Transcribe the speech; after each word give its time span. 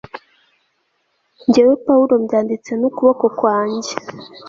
jyewe 1.51 1.73
pawulo 1.85 2.13
mbyanditse 2.23 2.71
n'ukuboko 2.75 3.25
kwanjye 3.37 3.93